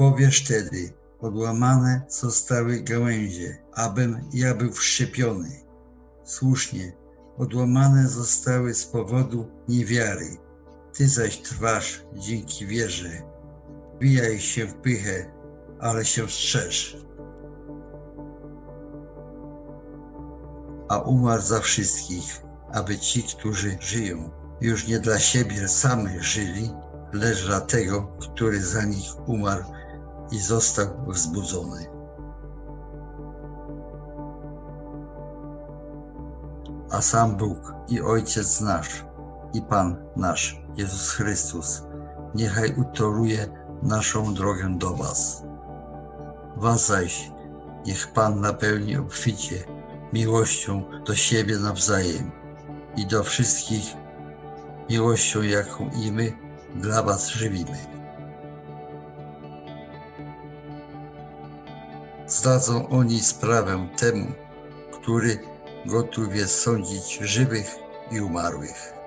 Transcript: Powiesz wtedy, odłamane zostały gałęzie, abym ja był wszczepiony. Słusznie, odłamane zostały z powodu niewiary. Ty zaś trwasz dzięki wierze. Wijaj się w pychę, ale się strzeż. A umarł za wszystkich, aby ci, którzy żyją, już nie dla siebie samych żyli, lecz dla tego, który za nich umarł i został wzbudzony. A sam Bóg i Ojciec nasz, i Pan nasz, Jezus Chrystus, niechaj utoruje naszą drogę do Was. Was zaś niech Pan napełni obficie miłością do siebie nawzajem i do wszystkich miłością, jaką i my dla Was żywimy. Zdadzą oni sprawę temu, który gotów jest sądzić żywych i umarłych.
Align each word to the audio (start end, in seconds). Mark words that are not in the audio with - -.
Powiesz 0.00 0.44
wtedy, 0.44 0.92
odłamane 1.20 2.02
zostały 2.08 2.80
gałęzie, 2.80 3.58
abym 3.74 4.28
ja 4.32 4.54
był 4.54 4.72
wszczepiony. 4.72 5.48
Słusznie, 6.24 6.92
odłamane 7.38 8.08
zostały 8.08 8.74
z 8.74 8.86
powodu 8.86 9.50
niewiary. 9.68 10.36
Ty 10.92 11.08
zaś 11.08 11.36
trwasz 11.36 12.04
dzięki 12.14 12.66
wierze. 12.66 13.10
Wijaj 14.00 14.38
się 14.38 14.66
w 14.66 14.74
pychę, 14.74 15.32
ale 15.80 16.04
się 16.04 16.28
strzeż. 16.28 16.96
A 20.88 20.98
umarł 20.98 21.42
za 21.42 21.60
wszystkich, 21.60 22.42
aby 22.72 22.98
ci, 22.98 23.22
którzy 23.22 23.76
żyją, 23.80 24.30
już 24.60 24.88
nie 24.88 25.00
dla 25.00 25.18
siebie 25.18 25.68
samych 25.68 26.22
żyli, 26.22 26.70
lecz 27.12 27.46
dla 27.46 27.60
tego, 27.60 28.16
który 28.20 28.62
za 28.62 28.84
nich 28.84 29.28
umarł 29.28 29.79
i 30.30 30.38
został 30.38 30.86
wzbudzony. 31.06 31.86
A 36.90 37.02
sam 37.02 37.36
Bóg 37.36 37.74
i 37.88 38.00
Ojciec 38.00 38.60
nasz, 38.60 39.04
i 39.52 39.62
Pan 39.62 39.96
nasz, 40.16 40.62
Jezus 40.76 41.10
Chrystus, 41.10 41.82
niechaj 42.34 42.74
utoruje 42.76 43.48
naszą 43.82 44.34
drogę 44.34 44.78
do 44.78 44.90
Was. 44.90 45.42
Was 46.56 46.86
zaś 46.86 47.32
niech 47.86 48.12
Pan 48.12 48.40
napełni 48.40 48.96
obficie 48.96 49.64
miłością 50.12 50.82
do 51.06 51.14
siebie 51.14 51.58
nawzajem 51.58 52.30
i 52.96 53.06
do 53.06 53.24
wszystkich 53.24 53.84
miłością, 54.90 55.42
jaką 55.42 55.90
i 56.02 56.12
my 56.12 56.32
dla 56.74 57.02
Was 57.02 57.28
żywimy. 57.28 57.99
Zdadzą 62.40 62.88
oni 62.88 63.20
sprawę 63.20 63.88
temu, 63.96 64.26
który 64.92 65.38
gotów 65.86 66.36
jest 66.36 66.60
sądzić 66.60 67.18
żywych 67.18 67.76
i 68.10 68.20
umarłych. 68.20 68.99